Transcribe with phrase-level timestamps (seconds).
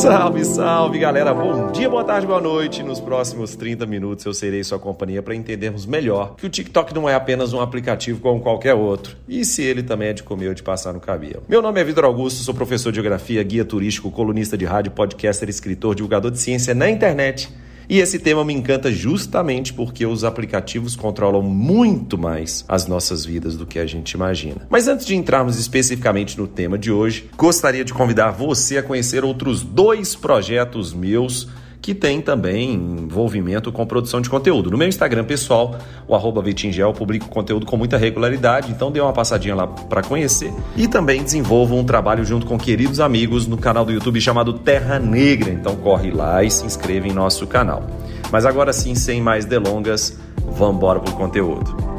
[0.00, 2.82] Salve, salve galera, bom dia, boa tarde, boa noite.
[2.82, 7.08] Nos próximos 30 minutos eu serei sua companhia para entendermos melhor que o TikTok não
[7.08, 10.54] é apenas um aplicativo como qualquer outro e se ele também é de comer ou
[10.54, 11.42] de passar no cabelo.
[11.48, 15.48] Meu nome é Vitor Augusto, sou professor de geografia, guia turístico, colunista de rádio, podcaster,
[15.48, 17.52] escritor, divulgador de ciência na internet
[17.90, 23.56] e esse tema me encanta justamente porque os aplicativos controlam muito mais as nossas vidas
[23.56, 24.64] do que a gente imagina.
[24.70, 29.24] Mas antes de entrarmos especificamente no tema de hoje, gostaria de convidar você a conhecer
[29.24, 31.48] outros dois projetos meus
[31.80, 34.70] que tem também envolvimento com produção de conteúdo.
[34.70, 39.12] No meu Instagram pessoal, o arroba Vitingel, publico conteúdo com muita regularidade, então dê uma
[39.12, 40.52] passadinha lá para conhecer.
[40.76, 44.98] E também desenvolvo um trabalho junto com queridos amigos no canal do YouTube chamado Terra
[44.98, 47.82] Negra, então corre lá e se inscreva em nosso canal.
[48.30, 51.89] Mas agora sim, sem mais delongas, vamos embora pro conteúdo.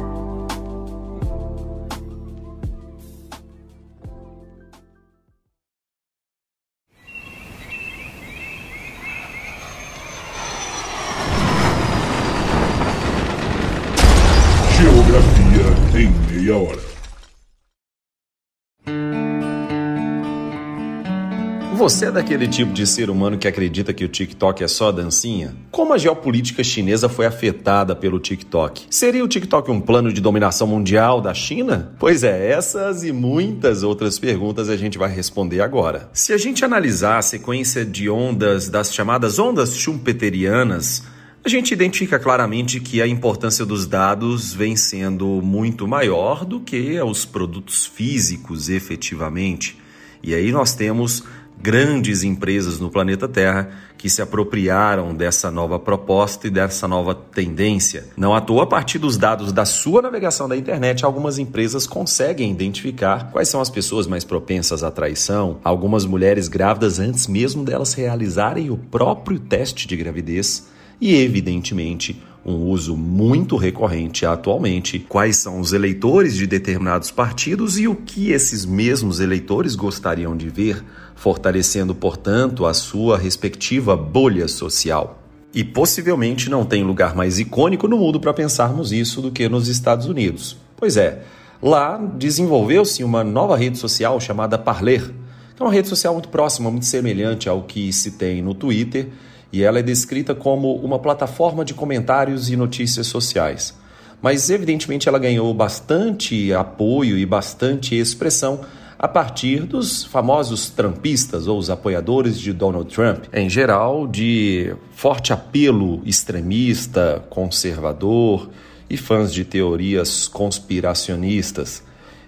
[21.82, 25.56] Você é daquele tipo de ser humano que acredita que o TikTok é só dancinha?
[25.68, 28.86] Como a geopolítica chinesa foi afetada pelo TikTok?
[28.88, 31.92] Seria o TikTok um plano de dominação mundial da China?
[31.98, 36.08] Pois é, essas e muitas outras perguntas a gente vai responder agora.
[36.12, 41.02] Se a gente analisar a sequência de ondas das chamadas ondas schumpeterianas,
[41.44, 47.02] a gente identifica claramente que a importância dos dados vem sendo muito maior do que
[47.02, 49.82] os produtos físicos efetivamente.
[50.22, 51.24] E aí nós temos
[51.62, 58.08] grandes empresas no planeta Terra que se apropriaram dessa nova proposta e dessa nova tendência.
[58.16, 62.50] Não à toa, a partir dos dados da sua navegação da internet, algumas empresas conseguem
[62.50, 67.94] identificar quais são as pessoas mais propensas à traição, algumas mulheres grávidas antes mesmo delas
[67.94, 70.66] realizarem o próprio teste de gravidez
[71.00, 77.86] e, evidentemente, um uso muito recorrente atualmente, quais são os eleitores de determinados partidos e
[77.86, 80.82] o que esses mesmos eleitores gostariam de ver,
[81.22, 85.22] fortalecendo, portanto, a sua respectiva bolha social.
[85.54, 89.68] E possivelmente não tem lugar mais icônico no mundo para pensarmos isso do que nos
[89.68, 90.56] Estados Unidos.
[90.76, 91.22] Pois é,
[91.62, 95.12] lá desenvolveu-se uma nova rede social chamada Parler,
[95.54, 99.06] que é uma rede social muito próxima, muito semelhante ao que se tem no Twitter
[99.52, 103.72] e ela é descrita como uma plataforma de comentários e notícias sociais.
[104.20, 108.62] Mas, evidentemente, ela ganhou bastante apoio e bastante expressão
[109.02, 115.32] a partir dos famosos trumpistas ou os apoiadores de Donald Trump, em geral de forte
[115.32, 118.48] apelo extremista, conservador
[118.88, 121.82] e fãs de teorias conspiracionistas.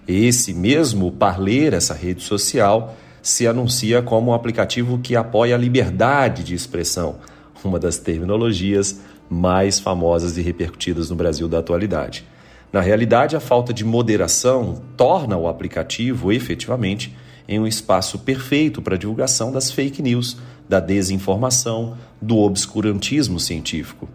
[0.05, 6.43] Esse mesmo Parler, essa rede social, se anuncia como um aplicativo que apoia a liberdade
[6.43, 7.15] de expressão,
[7.63, 8.99] uma das terminologias
[9.29, 12.25] mais famosas e repercutidas no Brasil da atualidade.
[12.71, 17.15] Na realidade, a falta de moderação torna o aplicativo efetivamente
[17.47, 20.37] em um espaço perfeito para a divulgação das fake news,
[20.67, 24.09] da desinformação, do obscurantismo científico.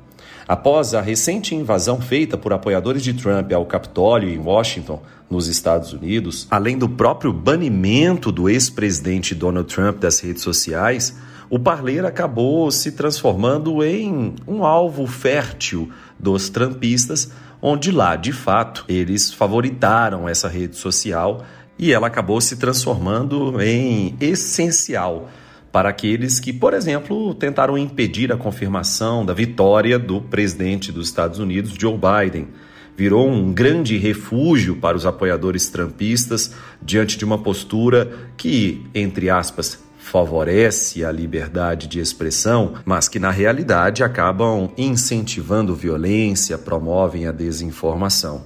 [0.46, 5.00] Após a recente invasão feita por apoiadores de Trump ao Capitólio em Washington,
[5.30, 11.16] nos Estados Unidos, além do próprio banimento do ex-presidente Donald Trump das redes sociais,
[11.48, 15.88] o Parler acabou se transformando em um alvo fértil
[16.18, 17.30] dos trumpistas,
[17.62, 21.44] onde lá, de fato, eles favoritaram essa rede social
[21.78, 25.30] e ela acabou se transformando em essencial
[25.72, 31.38] para aqueles que, por exemplo, tentaram impedir a confirmação da vitória do presidente dos Estados
[31.38, 32.48] Unidos, Joe Biden.
[32.96, 39.82] Virou um grande refúgio para os apoiadores trumpistas diante de uma postura que, entre aspas,
[40.00, 48.44] favorece a liberdade de expressão, mas que na realidade acabam incentivando violência, promovem a desinformação.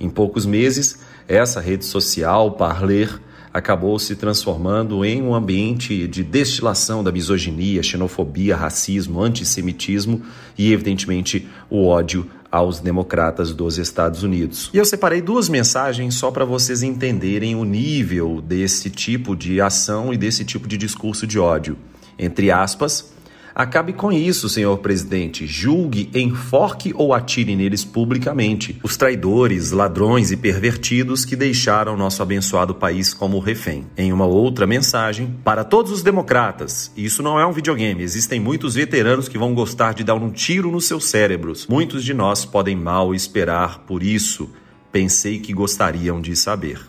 [0.00, 3.20] Em poucos meses, essa rede social, Parler,
[3.52, 10.22] acabou se transformando em um ambiente de destilação da misoginia, xenofobia, racismo, antissemitismo
[10.56, 14.68] e, evidentemente, o ódio aos democratas dos Estados Unidos.
[14.74, 20.12] E eu separei duas mensagens só para vocês entenderem o nível desse tipo de ação
[20.12, 21.78] e desse tipo de discurso de ódio.
[22.18, 23.10] Entre aspas,
[23.54, 25.46] Acabe com isso, senhor presidente.
[25.46, 28.78] Julgue, enforque ou atire neles publicamente.
[28.82, 33.86] Os traidores, ladrões e pervertidos que deixaram nosso abençoado país como refém.
[33.96, 38.02] Em uma outra mensagem, para todos os democratas, isso não é um videogame.
[38.02, 41.66] Existem muitos veteranos que vão gostar de dar um tiro nos seus cérebros.
[41.66, 44.50] Muitos de nós podem mal esperar por isso.
[44.90, 46.80] Pensei que gostariam de saber.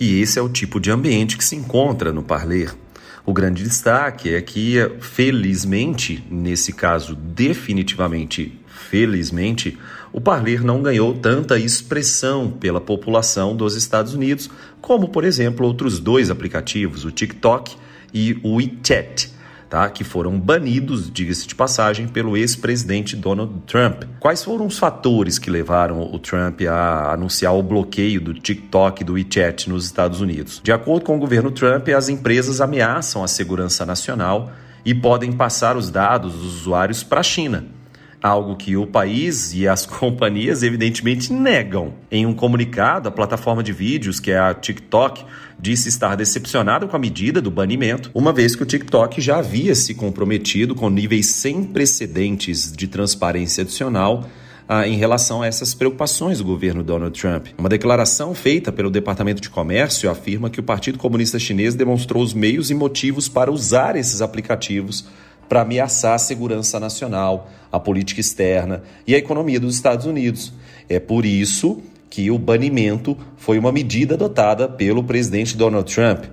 [0.00, 2.74] E esse é o tipo de ambiente que se encontra no Parler.
[3.24, 9.78] O grande destaque é que, felizmente, nesse caso, definitivamente felizmente,
[10.12, 14.48] o Parler não ganhou tanta expressão pela população dos Estados Unidos,
[14.80, 17.76] como, por exemplo, outros dois aplicativos, o TikTok
[18.12, 19.37] e o WeChat
[19.68, 19.88] tá?
[19.90, 24.04] que foram banidos, diga-se de passagem, pelo ex-presidente Donald Trump.
[24.20, 29.04] Quais foram os fatores que levaram o Trump a anunciar o bloqueio do TikTok e
[29.04, 30.60] do WeChat nos Estados Unidos?
[30.62, 34.50] De acordo com o governo Trump, as empresas ameaçam a segurança nacional
[34.84, 37.77] e podem passar os dados dos usuários para a China
[38.22, 41.94] algo que o país e as companhias evidentemente negam.
[42.10, 45.24] Em um comunicado, a plataforma de vídeos, que é a TikTok,
[45.58, 49.74] disse estar decepcionada com a medida do banimento, uma vez que o TikTok já havia
[49.74, 54.28] se comprometido com níveis sem precedentes de transparência adicional
[54.68, 57.46] ah, em relação a essas preocupações do governo Donald Trump.
[57.56, 62.34] Uma declaração feita pelo Departamento de Comércio afirma que o Partido Comunista Chinês demonstrou os
[62.34, 65.06] meios e motivos para usar esses aplicativos
[65.48, 70.52] para ameaçar a segurança nacional, a política externa e a economia dos Estados Unidos.
[70.88, 71.80] É por isso
[72.10, 76.24] que o banimento foi uma medida adotada pelo presidente Donald Trump.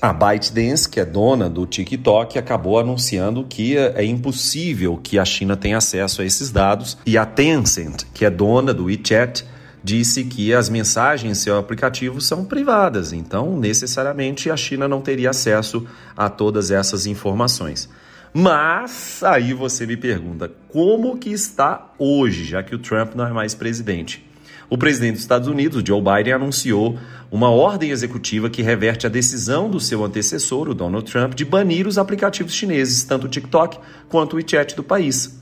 [0.00, 5.56] A ByteDance, que é dona do TikTok, acabou anunciando que é impossível que a China
[5.56, 9.44] tenha acesso a esses dados, e a Tencent, que é dona do WeChat,
[9.82, 15.30] disse que as mensagens em seu aplicativo são privadas, então necessariamente a China não teria
[15.30, 15.86] acesso
[16.16, 17.88] a todas essas informações.
[18.34, 23.30] Mas aí você me pergunta, como que está hoje, já que o Trump não é
[23.30, 24.26] mais presidente?
[24.70, 26.98] O presidente dos Estados Unidos, Joe Biden, anunciou
[27.30, 31.86] uma ordem executiva que reverte a decisão do seu antecessor, o Donald Trump, de banir
[31.86, 35.38] os aplicativos chineses, tanto o TikTok quanto o WeChat do país.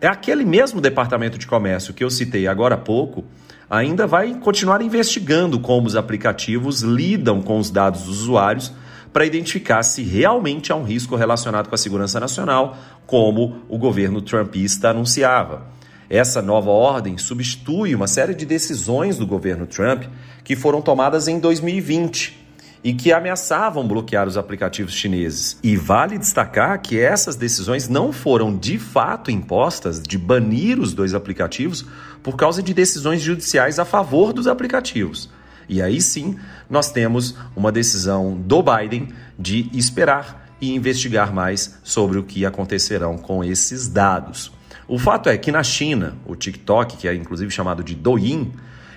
[0.00, 3.22] É aquele mesmo departamento de comércio que eu citei agora há pouco,
[3.68, 8.72] ainda vai continuar investigando como os aplicativos lidam com os dados dos usuários
[9.12, 12.76] para identificar se realmente há um risco relacionado com a segurança nacional,
[13.06, 15.66] como o governo trumpista anunciava.
[16.08, 20.04] Essa nova ordem substitui uma série de decisões do governo Trump
[20.42, 22.40] que foram tomadas em 2020
[22.82, 25.58] e que ameaçavam bloquear os aplicativos chineses.
[25.62, 31.14] E vale destacar que essas decisões não foram de fato impostas de banir os dois
[31.14, 31.84] aplicativos
[32.22, 35.30] por causa de decisões judiciais a favor dos aplicativos.
[35.70, 36.36] E aí sim,
[36.68, 43.16] nós temos uma decisão do Biden de esperar e investigar mais sobre o que acontecerão
[43.16, 44.52] com esses dados.
[44.88, 48.50] O fato é que na China, o TikTok, que é inclusive chamado de Douyin,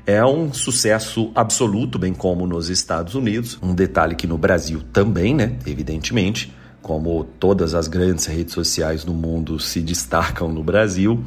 [0.03, 3.59] é um sucesso absoluto, bem como nos Estados Unidos.
[3.61, 5.55] Um detalhe que no Brasil também, né?
[5.67, 11.23] Evidentemente, como todas as grandes redes sociais do mundo se destacam no Brasil.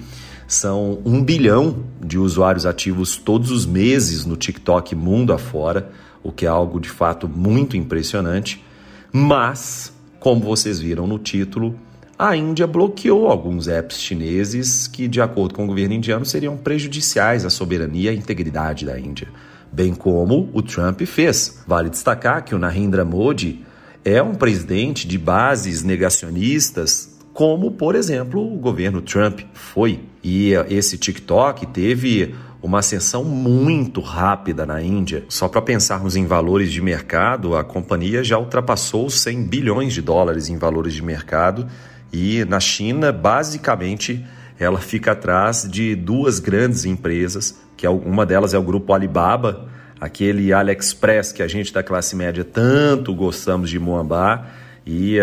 [0.46, 5.90] São um bilhão de usuários ativos todos os meses no TikTok mundo afora,
[6.22, 8.64] o que é algo de fato muito impressionante.
[9.12, 11.74] Mas, como vocês viram no título,
[12.18, 17.44] a Índia bloqueou alguns apps chineses que, de acordo com o governo indiano, seriam prejudiciais
[17.44, 19.28] à soberania e integridade da Índia,
[19.72, 21.62] bem como o Trump fez.
[21.66, 23.64] Vale destacar que o Narendra Modi
[24.04, 30.00] é um presidente de bases negacionistas como, por exemplo, o governo Trump foi.
[30.24, 35.22] E esse TikTok teve uma ascensão muito rápida na Índia.
[35.28, 40.48] Só para pensarmos em valores de mercado, a companhia já ultrapassou 100 bilhões de dólares
[40.48, 41.66] em valores de mercado
[42.10, 44.24] e na China, basicamente,
[44.58, 49.68] ela fica atrás de duas grandes empresas, que é uma delas é o grupo Alibaba,
[50.00, 54.46] aquele AliExpress que a gente da classe média tanto gostamos de Moambá
[54.86, 55.18] e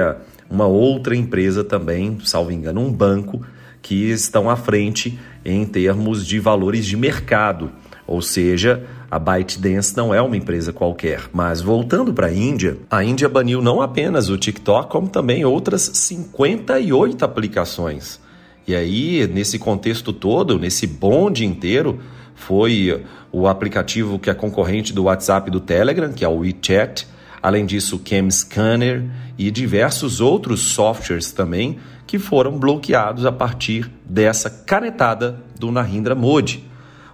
[0.54, 3.42] uma outra empresa também, salvo engano, um banco,
[3.82, 7.72] que estão à frente em termos de valores de mercado.
[8.06, 11.22] Ou seja, a ByteDance não é uma empresa qualquer.
[11.34, 15.82] Mas voltando para a Índia, a Índia baniu não apenas o TikTok, como também outras
[15.82, 18.20] 58 aplicações.
[18.68, 22.00] E aí, nesse contexto todo, nesse bonde inteiro,
[22.36, 27.08] foi o aplicativo que é concorrente do WhatsApp e do Telegram, que é o WeChat,
[27.44, 29.04] Além disso, o Cam Scanner
[29.38, 36.64] e diversos outros softwares também que foram bloqueados a partir dessa canetada do Narendra Modi.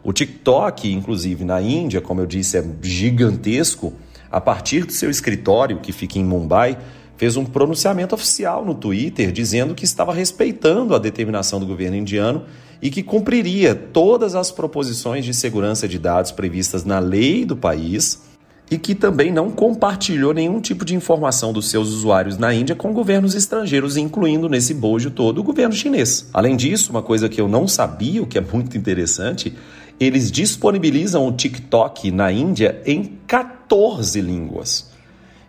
[0.03, 3.91] O TikTok, inclusive na Índia, como eu disse, é gigantesco.
[4.31, 6.77] A partir do seu escritório, que fica em Mumbai,
[7.17, 12.43] fez um pronunciamento oficial no Twitter dizendo que estava respeitando a determinação do governo indiano
[12.79, 18.28] e que cumpriria todas as proposições de segurança de dados previstas na lei do país
[18.71, 22.93] e que também não compartilhou nenhum tipo de informação dos seus usuários na Índia com
[22.93, 26.29] governos estrangeiros, incluindo nesse bojo todo o governo chinês.
[26.33, 29.55] Além disso, uma coisa que eu não sabia, o que é muito interessante,
[29.99, 34.89] eles disponibilizam o TikTok na Índia em 14 línguas.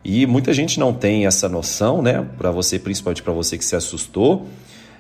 [0.03, 2.27] E muita gente não tem essa noção, né?
[2.39, 4.49] Para você, principalmente para você que se assustou,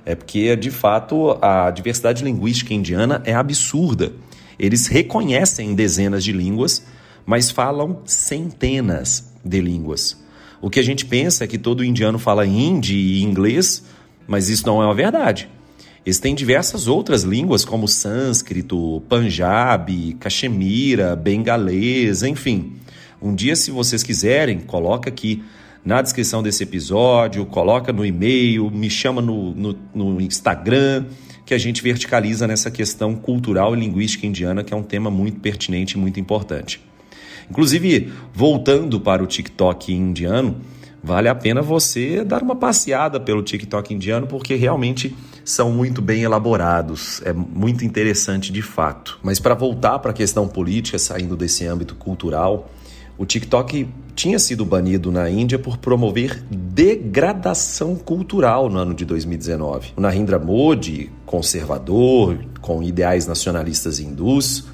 [0.05, 4.13] é porque de fato a diversidade linguística indiana é absurda.
[4.59, 6.85] Eles reconhecem dezenas de línguas,
[7.27, 10.17] mas falam centenas de línguas.
[10.61, 13.85] O que a gente pensa é que todo indiano fala hindi e inglês,
[14.27, 15.49] mas isso não é uma verdade.
[16.05, 22.73] Eles têm diversas outras línguas, como sânscrito, panjabi, cachemira, bengalês, enfim.
[23.21, 25.43] Um dia, se vocês quiserem, coloca aqui
[25.85, 31.07] na descrição desse episódio, coloca no e-mail, me chama no, no, no Instagram,
[31.45, 35.41] que a gente verticaliza nessa questão cultural e linguística indiana, que é um tema muito
[35.41, 36.81] pertinente e muito importante.
[37.49, 40.57] Inclusive, voltando para o TikTok indiano,
[41.03, 46.23] vale a pena você dar uma passeada pelo TikTok indiano, porque realmente são muito bem
[46.23, 49.19] elaborados, é muito interessante de fato.
[49.23, 52.71] Mas para voltar para a questão política, saindo desse âmbito cultural,
[53.21, 59.93] o TikTok tinha sido banido na Índia por promover degradação cultural no ano de 2019.
[59.97, 64.65] O Narendra Modi, conservador, com ideais nacionalistas hindus,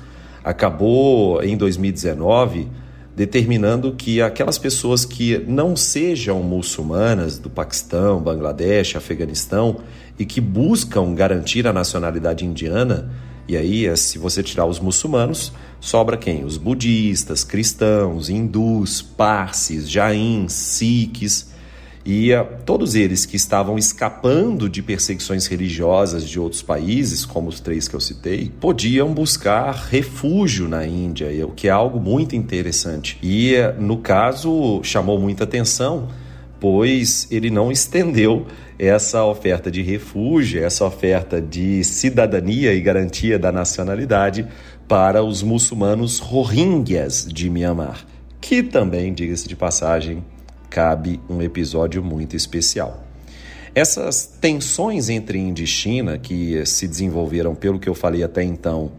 [0.46, 2.68] acabou em 2019
[3.14, 9.78] determinando que aquelas pessoas que não sejam muçulmanas do Paquistão, Bangladesh, Afeganistão
[10.18, 13.10] e que buscam garantir a nacionalidade indiana
[13.48, 16.44] e aí, se você tirar os muçulmanos, sobra quem?
[16.44, 21.54] Os budistas, cristãos, hindus, parsis, jains, sikhs.
[22.06, 22.30] E
[22.64, 27.96] todos eles que estavam escapando de perseguições religiosas de outros países, como os três que
[27.96, 33.18] eu citei, podiam buscar refúgio na Índia, o que é algo muito interessante.
[33.20, 36.08] E, no caso, chamou muita atenção
[36.60, 38.46] pois ele não estendeu
[38.78, 44.46] essa oferta de refúgio, essa oferta de cidadania e garantia da nacionalidade
[44.88, 48.06] para os muçulmanos rohingyas de Myanmar,
[48.40, 50.24] que também, diga-se de passagem,
[50.70, 53.04] cabe um episódio muito especial.
[53.74, 58.92] Essas tensões entre Índia e China, que se desenvolveram, pelo que eu falei até então,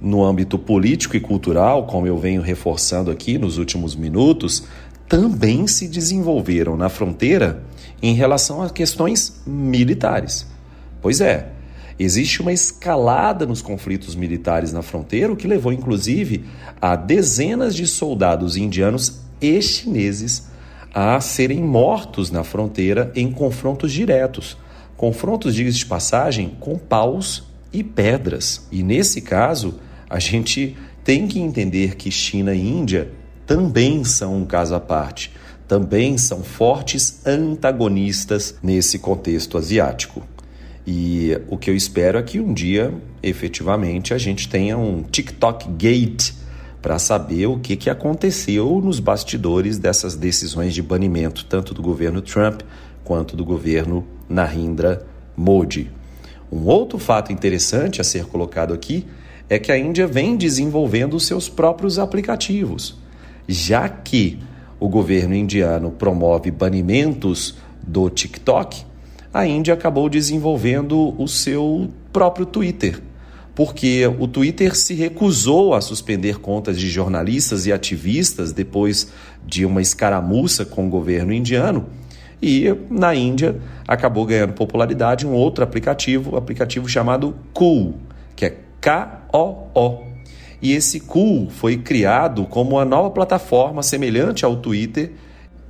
[0.00, 4.64] no âmbito político e cultural, como eu venho reforçando aqui nos últimos minutos,
[5.08, 7.62] também se desenvolveram na fronteira
[8.02, 10.46] em relação a questões militares.
[11.00, 11.52] Pois é,
[11.98, 16.44] existe uma escalada nos conflitos militares na fronteira, o que levou inclusive
[16.80, 20.55] a dezenas de soldados indianos e chineses
[20.98, 24.56] a serem mortos na fronteira em confrontos diretos.
[24.96, 28.66] Confrontos, diga-se de passagem, com paus e pedras.
[28.72, 29.74] E nesse caso,
[30.08, 30.74] a gente
[31.04, 33.10] tem que entender que China e Índia
[33.46, 35.30] também são um caso à parte,
[35.68, 40.26] também são fortes antagonistas nesse contexto asiático.
[40.86, 45.68] E o que eu espero é que um dia, efetivamente, a gente tenha um TikTok
[45.72, 46.32] Gate
[46.80, 52.20] para saber o que, que aconteceu nos bastidores dessas decisões de banimento, tanto do governo
[52.20, 52.62] Trump
[53.02, 55.06] quanto do governo Narendra
[55.36, 55.90] Modi.
[56.50, 59.06] Um outro fato interessante a ser colocado aqui
[59.48, 63.06] é que a Índia vem desenvolvendo seus próprios aplicativos
[63.48, 64.38] já que
[64.78, 68.84] o governo indiano promove banimentos do TikTok,
[69.32, 73.00] a Índia acabou desenvolvendo o seu próprio Twitter,
[73.56, 79.10] porque o Twitter se recusou a suspender contas de jornalistas e ativistas depois
[79.46, 81.86] de uma escaramuça com o governo indiano.
[82.40, 83.56] E na Índia
[83.88, 87.94] acabou ganhando popularidade um outro aplicativo, aplicativo chamado Cool,
[88.36, 90.04] que é K-O-O.
[90.60, 95.12] E esse Cool foi criado como uma nova plataforma semelhante ao Twitter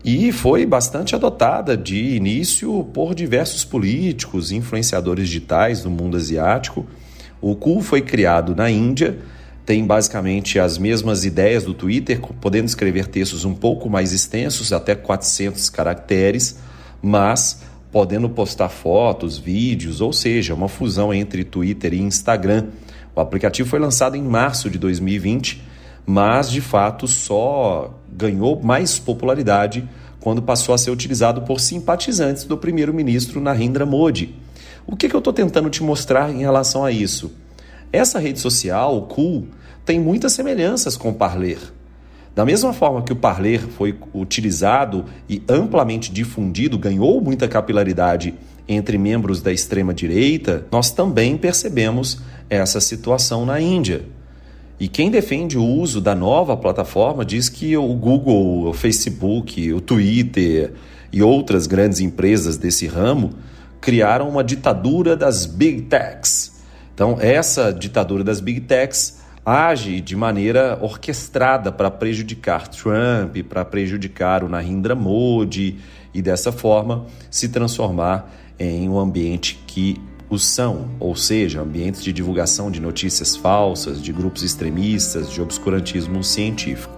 [0.04, 6.84] e foi bastante adotada de início por diversos políticos, influenciadores digitais do mundo asiático.
[7.40, 9.18] O Cool foi criado na Índia,
[9.64, 14.94] tem basicamente as mesmas ideias do Twitter, podendo escrever textos um pouco mais extensos, até
[14.94, 16.58] 400 caracteres,
[17.02, 22.66] mas podendo postar fotos, vídeos, ou seja, uma fusão entre Twitter e Instagram.
[23.14, 25.62] O aplicativo foi lançado em março de 2020,
[26.04, 29.88] mas de fato só ganhou mais popularidade
[30.20, 34.34] quando passou a ser utilizado por simpatizantes do primeiro-ministro Narendra Modi.
[34.86, 37.32] O que, que eu estou tentando te mostrar em relação a isso?
[37.92, 39.48] Essa rede social, o Cool,
[39.84, 41.58] tem muitas semelhanças com o Parler.
[42.36, 48.34] Da mesma forma que o Parler foi utilizado e amplamente difundido, ganhou muita capilaridade
[48.68, 54.04] entre membros da extrema-direita, nós também percebemos essa situação na Índia.
[54.78, 59.80] E quem defende o uso da nova plataforma diz que o Google, o Facebook, o
[59.80, 60.74] Twitter
[61.12, 63.30] e outras grandes empresas desse ramo
[63.86, 66.56] criaram uma ditadura das big techs.
[66.92, 74.42] Então, essa ditadura das big techs age de maneira orquestrada para prejudicar Trump, para prejudicar
[74.42, 75.78] o Narendra Modi
[76.12, 78.28] e dessa forma se transformar
[78.58, 84.12] em um ambiente que os são, ou seja, ambientes de divulgação de notícias falsas, de
[84.12, 86.95] grupos extremistas, de obscurantismo científico.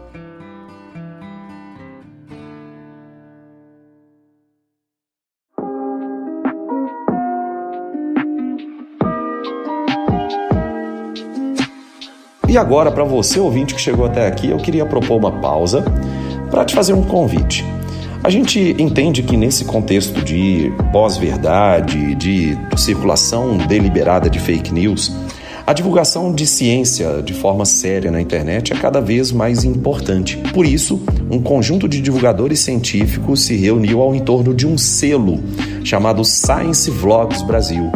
[12.49, 15.85] E agora, para você ouvinte que chegou até aqui, eu queria propor uma pausa
[16.51, 17.63] para te fazer um convite.
[18.25, 25.15] A gente entende que nesse contexto de pós-verdade, de circulação deliberada de fake news,
[25.67, 30.39] a divulgação de ciência de forma séria na internet é cada vez mais importante.
[30.55, 30.99] Por isso,
[31.31, 35.39] um conjunto de divulgadores científicos se reuniu ao entorno de um selo
[35.85, 37.93] chamado Science Vlogs Brasil.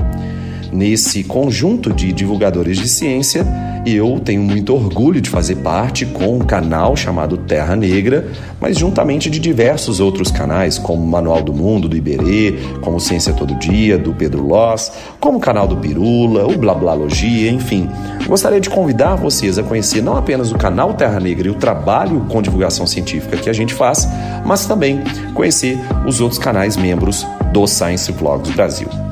[0.72, 3.46] Nesse conjunto de divulgadores de ciência,
[3.84, 8.26] eu tenho muito orgulho de fazer parte com um canal chamado Terra Negra,
[8.58, 13.54] mas juntamente de diversos outros canais, como Manual do Mundo, do Iberê, como Ciência Todo
[13.56, 17.90] Dia, do Pedro Loss, como o canal do Pirula, o Blablalogia, enfim.
[18.26, 22.24] Gostaria de convidar vocês a conhecer não apenas o canal Terra Negra e o trabalho
[22.30, 24.08] com divulgação científica que a gente faz,
[24.46, 25.02] mas também
[25.34, 29.11] conhecer os outros canais membros do Science Vlogs Brasil.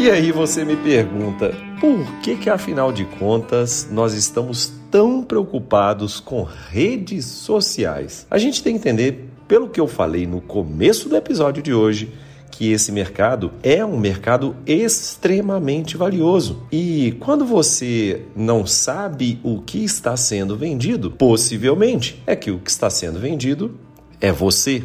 [0.00, 6.18] E aí você me pergunta, por que que afinal de contas nós estamos tão preocupados
[6.18, 8.26] com redes sociais?
[8.30, 12.14] A gente tem que entender, pelo que eu falei no começo do episódio de hoje,
[12.50, 16.62] que esse mercado é um mercado extremamente valioso.
[16.72, 22.70] E quando você não sabe o que está sendo vendido, possivelmente é que o que
[22.70, 23.78] está sendo vendido
[24.18, 24.82] é você.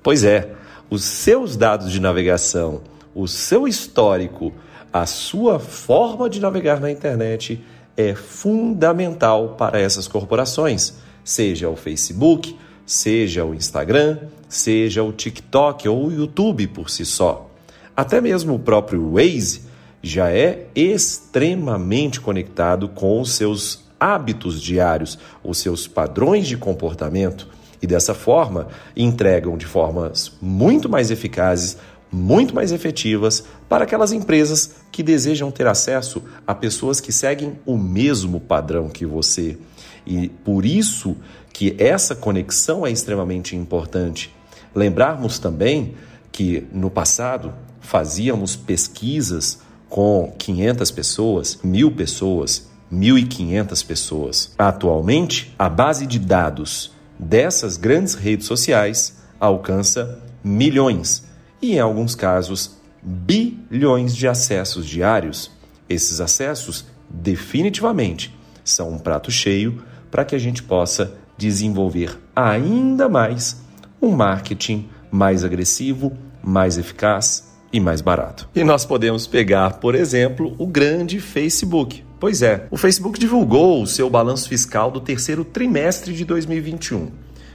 [0.00, 0.52] Pois é,
[0.88, 4.52] os seus dados de navegação o seu histórico,
[4.92, 7.62] a sua forma de navegar na internet
[7.96, 16.06] é fundamental para essas corporações, seja o Facebook, seja o Instagram, seja o TikTok ou
[16.06, 17.50] o YouTube por si só.
[17.96, 19.62] Até mesmo o próprio Waze
[20.02, 27.48] já é extremamente conectado com os seus hábitos diários, os seus padrões de comportamento
[27.80, 31.76] e dessa forma entregam de formas muito mais eficazes
[32.14, 37.76] muito mais efetivas para aquelas empresas que desejam ter acesso a pessoas que seguem o
[37.76, 39.58] mesmo padrão que você.
[40.06, 41.16] E por isso
[41.52, 44.32] que essa conexão é extremamente importante.
[44.72, 45.96] Lembrarmos também
[46.30, 54.54] que no passado fazíamos pesquisas com 500 pessoas, mil pessoas, 1.500 pessoas.
[54.56, 61.33] Atualmente, a base de dados dessas grandes redes sociais alcança milhões
[61.64, 65.50] e, em alguns casos, bilhões de acessos diários.
[65.88, 73.62] Esses acessos, definitivamente, são um prato cheio para que a gente possa desenvolver ainda mais
[74.00, 78.48] um marketing mais agressivo, mais eficaz e mais barato.
[78.54, 82.04] E nós podemos pegar, por exemplo, o grande Facebook.
[82.20, 87.10] Pois é, o Facebook divulgou o seu balanço fiscal do terceiro trimestre de 2021.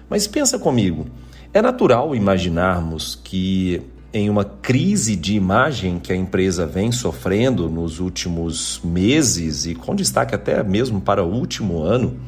[0.10, 1.06] Mas pensa comigo,
[1.54, 3.82] é natural imaginarmos que
[4.14, 9.96] em uma crise de imagem que a empresa vem sofrendo nos últimos meses e com
[9.96, 12.20] destaque até mesmo para o último ano,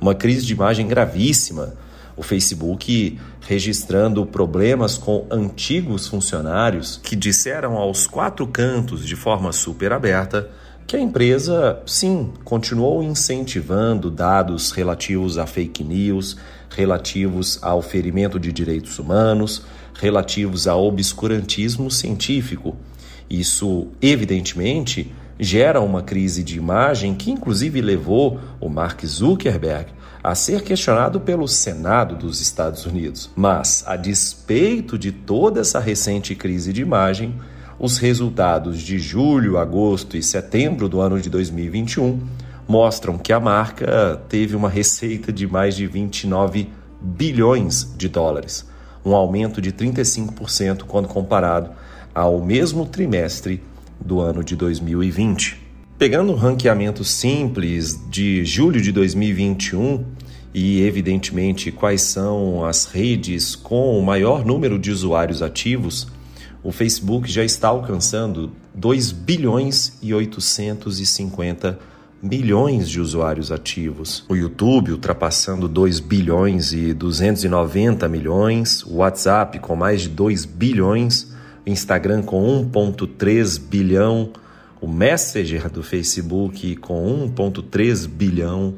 [0.00, 1.74] uma crise de imagem gravíssima.
[2.16, 9.92] O Facebook registrando problemas com antigos funcionários que disseram aos quatro cantos de forma super
[9.92, 10.48] aberta
[10.86, 16.36] que a empresa, sim, continuou incentivando dados relativos a fake news,
[16.68, 22.76] relativos ao ferimento de direitos humanos, relativos ao obscurantismo científico.
[23.28, 29.90] Isso, evidentemente, gera uma crise de imagem que, inclusive, levou o Mark Zuckerberg
[30.22, 33.30] a ser questionado pelo Senado dos Estados Unidos.
[33.36, 37.34] Mas, a despeito de toda essa recente crise de imagem,
[37.78, 42.20] os resultados de julho, agosto e setembro do ano de 2021
[42.66, 46.70] mostram que a marca teve uma receita de mais de 29
[47.02, 48.66] bilhões de dólares
[49.04, 51.70] um aumento de 35% quando comparado
[52.14, 53.62] ao mesmo trimestre
[54.00, 55.60] do ano de 2020.
[55.98, 60.04] Pegando um ranqueamento simples de julho de 2021
[60.52, 66.08] e, evidentemente, quais são as redes com o maior número de usuários ativos,
[66.62, 71.93] o Facebook já está alcançando 2 bilhões e 850 milhões
[72.88, 74.24] de usuários ativos.
[74.28, 81.30] O YouTube ultrapassando 2 bilhões e 290 milhões, o WhatsApp com mais de 2 bilhões,
[81.66, 84.30] o Instagram com 1.3 bilhão,
[84.80, 88.74] o Messenger do Facebook com 1.3 bilhão,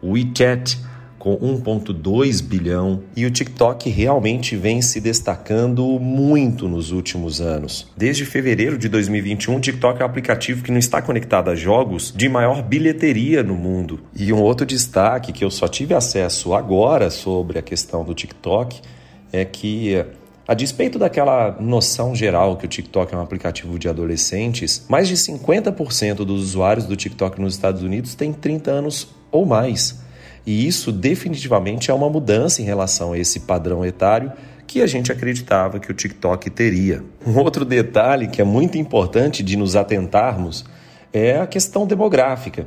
[0.00, 0.78] o WeChat
[1.26, 7.90] com 1,2 bilhão, e o TikTok realmente vem se destacando muito nos últimos anos.
[7.96, 12.14] Desde fevereiro de 2021, o TikTok é o aplicativo que não está conectado a jogos
[12.16, 13.98] de maior bilheteria no mundo.
[14.14, 18.80] E um outro destaque que eu só tive acesso agora sobre a questão do TikTok
[19.32, 20.04] é que
[20.46, 25.16] a despeito daquela noção geral que o TikTok é um aplicativo de adolescentes, mais de
[25.16, 30.05] 50% dos usuários do TikTok nos Estados Unidos têm 30 anos ou mais.
[30.46, 34.32] E isso definitivamente é uma mudança em relação a esse padrão etário
[34.66, 37.02] que a gente acreditava que o TikTok teria.
[37.26, 40.64] Um outro detalhe que é muito importante de nos atentarmos
[41.12, 42.66] é a questão demográfica,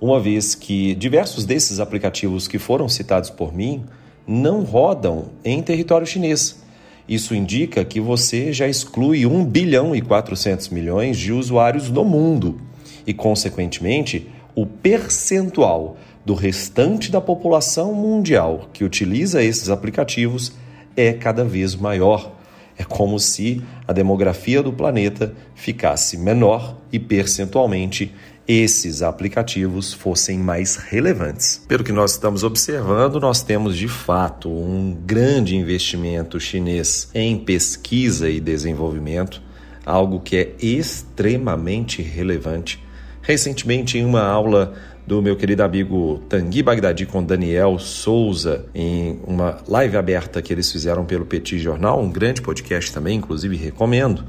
[0.00, 3.84] uma vez que diversos desses aplicativos que foram citados por mim
[4.26, 6.60] não rodam em território chinês.
[7.08, 12.60] Isso indica que você já exclui 1 bilhão e 400 milhões de usuários no mundo
[13.04, 20.52] e, consequentemente, o percentual do restante da população mundial que utiliza esses aplicativos
[20.96, 22.36] é cada vez maior.
[22.76, 28.14] É como se a demografia do planeta ficasse menor e percentualmente
[28.48, 31.64] esses aplicativos fossem mais relevantes.
[31.68, 38.28] Pelo que nós estamos observando, nós temos de fato um grande investimento chinês em pesquisa
[38.28, 39.40] e desenvolvimento,
[39.86, 42.82] algo que é extremamente relevante.
[43.22, 44.74] Recentemente, em uma aula
[45.10, 50.70] do meu querido amigo Tanguy Bagdadi com Daniel Souza em uma live aberta que eles
[50.70, 54.24] fizeram pelo Petit Jornal, um grande podcast também, inclusive recomendo.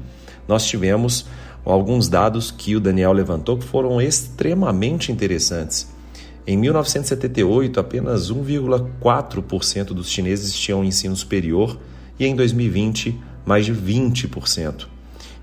[0.48, 1.24] Nós tivemos
[1.64, 5.88] alguns dados que o Daniel levantou que foram extremamente interessantes.
[6.44, 11.78] Em 1978, apenas 1,4% dos chineses tinham ensino superior
[12.18, 13.16] e em 2020,
[13.46, 14.88] mais de 20%.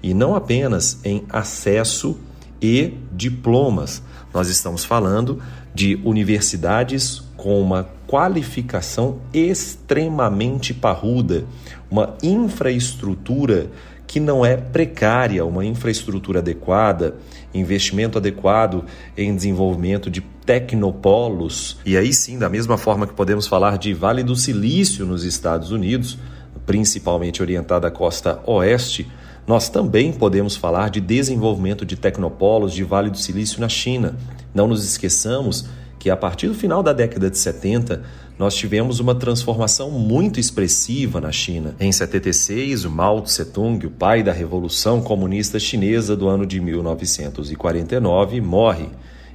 [0.03, 2.19] E não apenas em acesso
[2.61, 5.41] e diplomas, nós estamos falando
[5.73, 11.45] de universidades com uma qualificação extremamente parruda,
[11.89, 13.69] uma infraestrutura
[14.05, 17.15] que não é precária, uma infraestrutura adequada,
[17.53, 18.83] investimento adequado
[19.15, 21.77] em desenvolvimento de tecnopolos.
[21.85, 25.71] E aí sim, da mesma forma que podemos falar de Vale do Silício nos Estados
[25.71, 26.17] Unidos,
[26.65, 29.07] principalmente orientada à costa oeste,
[29.47, 34.15] nós também podemos falar de desenvolvimento de tecnopolos de Vale do Silício na China.
[34.53, 35.67] Não nos esqueçamos
[35.99, 38.01] que a partir do final da década de 70,
[38.37, 41.75] nós tivemos uma transformação muito expressiva na China.
[41.77, 48.39] Em 76, o Mao Tse-tung, o pai da Revolução Comunista Chinesa do ano de 1949,
[48.39, 48.87] morre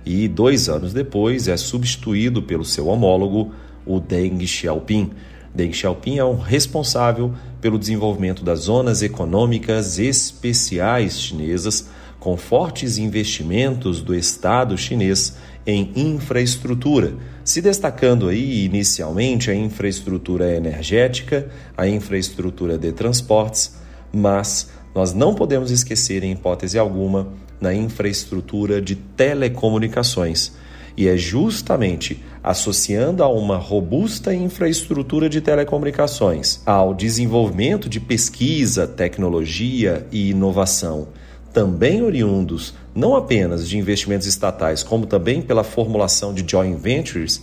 [0.06, 3.52] e dois anos depois é substituído pelo seu homólogo,
[3.84, 5.10] o Deng Xiaoping.
[5.54, 11.88] Deng Xiaoping é o responsável pelo desenvolvimento das zonas econômicas especiais chinesas,
[12.18, 15.36] com fortes investimentos do Estado chinês
[15.66, 17.14] em infraestrutura,
[17.44, 23.76] se destacando aí inicialmente a infraestrutura energética, a infraestrutura de transportes,
[24.12, 27.28] mas nós não podemos esquecer, em hipótese alguma,
[27.60, 30.52] na infraestrutura de telecomunicações
[30.96, 40.06] e é justamente associando a uma robusta infraestrutura de telecomunicações, ao desenvolvimento de pesquisa, tecnologia
[40.12, 41.08] e inovação,
[41.52, 47.42] também oriundos não apenas de investimentos estatais, como também pela formulação de joint ventures,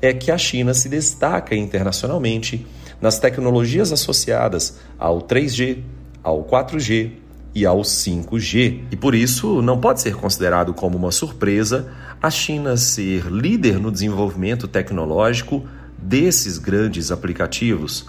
[0.00, 2.66] é que a China se destaca internacionalmente
[3.00, 5.78] nas tecnologias associadas ao 3G,
[6.22, 7.21] ao 4G,
[7.54, 8.84] e ao 5G.
[8.90, 11.90] E por isso não pode ser considerado como uma surpresa
[12.22, 15.66] a China ser líder no desenvolvimento tecnológico
[15.98, 18.06] desses grandes aplicativos.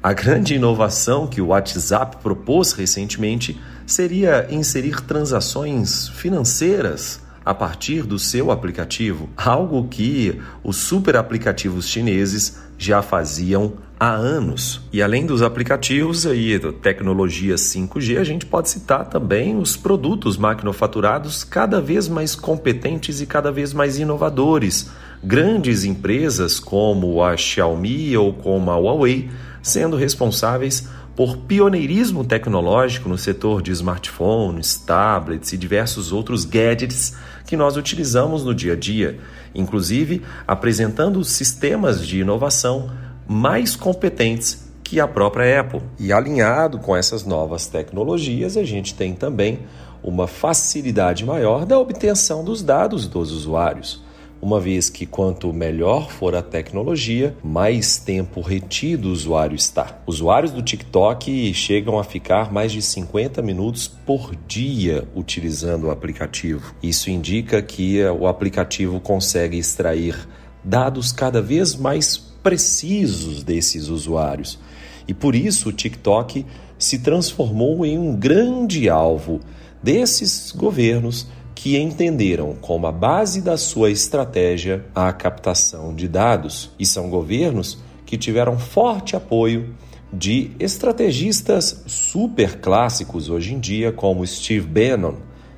[0.00, 8.18] A grande inovação que o WhatsApp propôs recentemente seria inserir transações financeiras a partir do
[8.18, 14.80] seu aplicativo, algo que os super aplicativos chineses já faziam há anos.
[14.92, 21.42] E além dos aplicativos da tecnologia 5G, a gente pode citar também os produtos maquinofaturados
[21.42, 24.90] cada vez mais competentes e cada vez mais inovadores.
[25.22, 29.28] Grandes empresas como a Xiaomi ou como a Huawei
[29.60, 30.88] sendo responsáveis
[31.18, 38.44] por pioneirismo tecnológico no setor de smartphones, tablets e diversos outros gadgets que nós utilizamos
[38.44, 39.18] no dia a dia,
[39.52, 42.92] inclusive apresentando sistemas de inovação
[43.26, 45.82] mais competentes que a própria Apple.
[45.98, 49.66] E alinhado com essas novas tecnologias, a gente tem também
[50.00, 54.06] uma facilidade maior da obtenção dos dados dos usuários
[54.40, 60.00] uma vez que quanto melhor for a tecnologia, mais tempo retido o usuário está.
[60.06, 66.74] Usuários do TikTok chegam a ficar mais de 50 minutos por dia utilizando o aplicativo.
[66.82, 70.16] Isso indica que o aplicativo consegue extrair
[70.64, 74.58] dados cada vez mais precisos desses usuários.
[75.06, 76.44] E por isso o TikTok
[76.78, 79.40] se transformou em um grande alvo
[79.82, 81.26] desses governos
[81.58, 87.82] que entenderam como a base da sua estratégia a captação de dados, e são governos
[88.06, 89.74] que tiveram forte apoio
[90.12, 95.16] de estrategistas super clássicos hoje em dia, como Steve Bannon,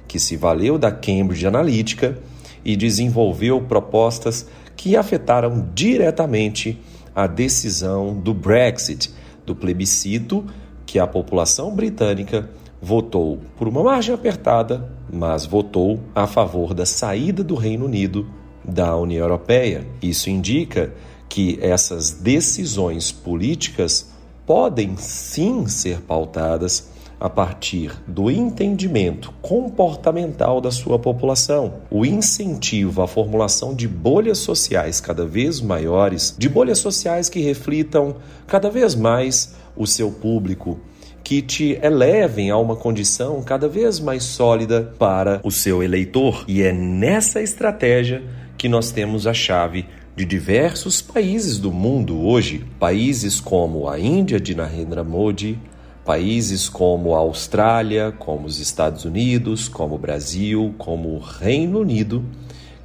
[0.08, 2.18] que se valeu da Cambridge Analytica
[2.64, 6.80] e desenvolveu propostas que afetaram diretamente
[7.14, 9.12] a decisão do Brexit,
[9.44, 10.46] do plebiscito
[10.86, 12.48] que a população britânica
[12.80, 18.26] votou por uma margem apertada, mas votou a favor da saída do Reino Unido
[18.64, 19.86] da União Europeia.
[20.02, 20.92] Isso indica
[21.28, 24.10] que essas decisões políticas
[24.46, 33.06] podem sim ser pautadas a partir do entendimento comportamental da sua população, o incentivo à
[33.06, 39.54] formulação de bolhas sociais cada vez maiores, de bolhas sociais que reflitam cada vez mais
[39.76, 40.78] o seu público
[41.22, 46.44] que te elevem a uma condição cada vez mais sólida para o seu eleitor.
[46.48, 48.22] E é nessa estratégia
[48.56, 54.40] que nós temos a chave de diversos países do mundo hoje, países como a Índia
[54.40, 55.58] de Narendra Modi,
[56.04, 62.24] países como a Austrália, como os Estados Unidos, como o Brasil, como o Reino Unido,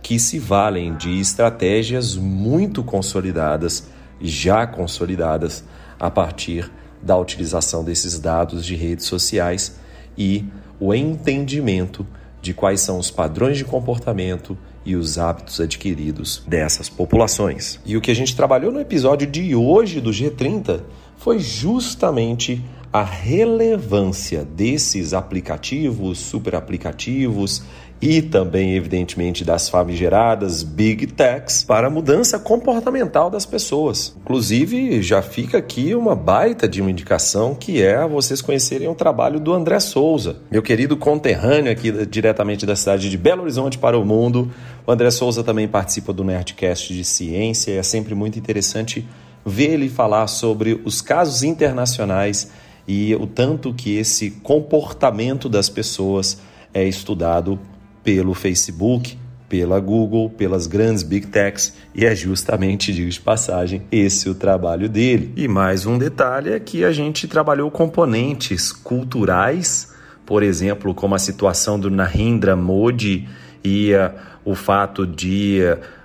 [0.02, 3.90] que se valem de estratégias muito consolidadas,
[4.22, 5.64] já consolidadas
[6.00, 6.72] a partir
[7.06, 9.78] da utilização desses dados de redes sociais
[10.18, 10.44] e
[10.80, 12.06] o entendimento
[12.42, 17.80] de quais são os padrões de comportamento e os hábitos adquiridos dessas populações.
[17.86, 20.82] E o que a gente trabalhou no episódio de hoje do G30
[21.18, 27.64] foi justamente a relevância desses aplicativos, super aplicativos
[28.02, 34.16] e também, evidentemente, das famigeradas Big Techs para a mudança comportamental das pessoas.
[34.22, 39.40] Inclusive, já fica aqui uma baita de uma indicação que é vocês conhecerem o trabalho
[39.40, 44.06] do André Souza, meu querido conterrâneo aqui diretamente da cidade de Belo Horizonte para o
[44.06, 44.52] mundo.
[44.86, 49.08] O André Souza também participa do Nerdcast de Ciência e é sempre muito interessante
[49.46, 52.52] ver ele falar sobre os casos internacionais
[52.88, 56.40] e o tanto que esse comportamento das pessoas
[56.74, 57.58] é estudado
[58.06, 59.18] pelo Facebook,
[59.50, 64.88] pela Google, pelas grandes big techs, e é justamente, digo de passagem, esse o trabalho
[64.88, 65.34] dele.
[65.36, 69.92] E mais um detalhe é que a gente trabalhou componentes culturais,
[70.24, 73.28] por exemplo, como a situação do Narendra Modi
[73.64, 74.12] e uh,
[74.44, 75.62] o fato de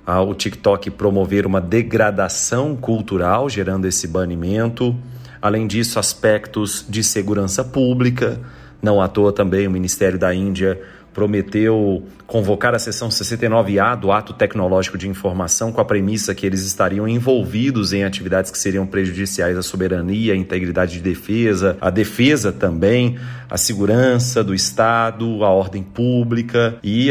[0.06, 4.96] uh, o TikTok promover uma degradação cultural, gerando esse banimento.
[5.40, 8.40] Além disso, aspectos de segurança pública.
[8.82, 10.80] Não à toa também o Ministério da Índia
[11.12, 16.64] prometeu convocar a sessão 69A do Ato Tecnológico de Informação com a premissa que eles
[16.64, 22.52] estariam envolvidos em atividades que seriam prejudiciais à soberania, à integridade de defesa, à defesa
[22.52, 23.18] também,
[23.48, 26.76] à segurança do Estado, à ordem pública.
[26.84, 27.10] E,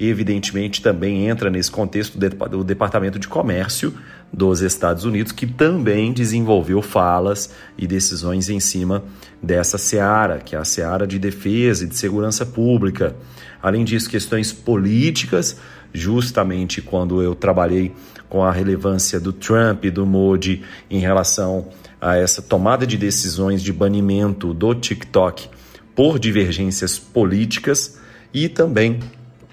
[0.00, 2.18] evidentemente, também entra nesse contexto
[2.52, 3.94] o Departamento de Comércio
[4.32, 9.04] dos Estados Unidos, que também desenvolveu falas e decisões em cima
[9.42, 13.16] dessa seara, que é a seara de defesa e de segurança pública.
[13.62, 15.56] Além disso, questões políticas,
[15.92, 17.92] justamente quando eu trabalhei
[18.28, 21.68] com a relevância do Trump e do Modi em relação
[22.00, 25.48] a essa tomada de decisões de banimento do TikTok
[25.94, 27.98] por divergências políticas
[28.34, 29.00] e também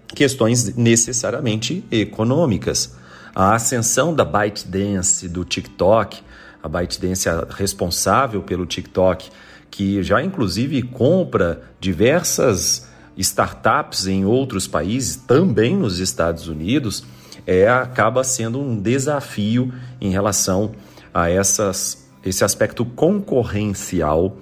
[0.08, 2.96] questões necessariamente econômicas.
[3.36, 6.22] A ascensão da ByteDance do TikTok,
[6.62, 9.30] a ByteDance é responsável pelo TikTok,
[9.72, 17.04] que já inclusive compra diversas startups em outros países, também nos Estados Unidos,
[17.46, 20.72] é, acaba sendo um desafio em relação
[21.12, 24.38] a essas, esse aspecto concorrencial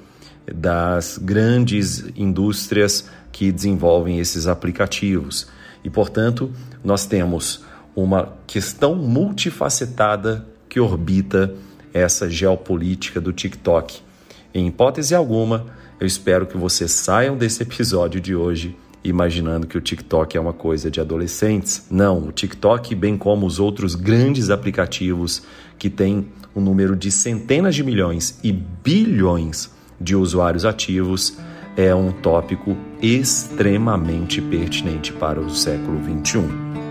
[0.54, 5.48] das grandes indústrias que desenvolvem esses aplicativos.
[5.82, 6.52] E, portanto,
[6.84, 7.64] nós temos
[7.96, 11.54] uma questão multifacetada que orbita
[11.94, 14.00] essa geopolítica do TikTok.
[14.54, 15.66] Em hipótese alguma,
[16.00, 20.54] eu espero que vocês saiam desse episódio de hoje imaginando que o TikTok é uma
[20.54, 21.88] coisa de adolescentes.
[21.90, 25.44] Não, o TikTok, bem como os outros grandes aplicativos
[25.78, 31.38] que têm um número de centenas de milhões e bilhões de usuários ativos,
[31.76, 36.91] é um tópico extremamente pertinente para o século XXI.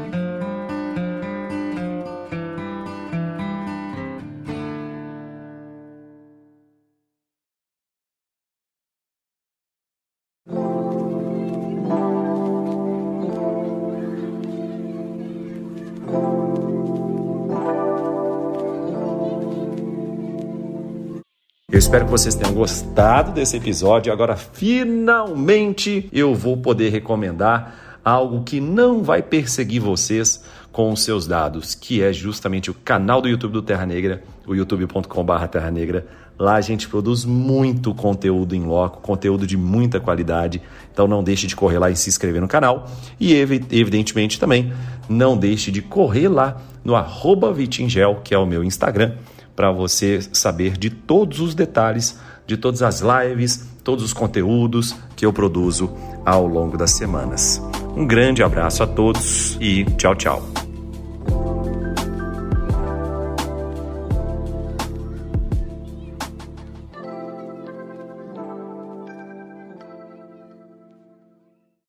[21.73, 24.13] Eu espero que vocês tenham gostado desse episódio.
[24.13, 31.29] Agora, finalmente, eu vou poder recomendar algo que não vai perseguir vocês com os seus
[31.29, 36.09] dados, que é justamente o canal do YouTube do Terra Negra, o youtube.com.br Terra Negra.
[36.37, 40.61] Lá a gente produz muito conteúdo em loco, conteúdo de muita qualidade.
[40.93, 42.91] Então não deixe de correr lá e se inscrever no canal.
[43.21, 44.73] E evidentemente também
[45.09, 49.13] não deixe de correr lá no arroba Vitingel, que é o meu Instagram
[49.61, 55.27] para você saber de todos os detalhes, de todas as lives, todos os conteúdos que
[55.27, 55.94] eu produzo
[56.25, 57.61] ao longo das semanas.
[57.94, 60.70] Um grande abraço a todos e tchau, tchau.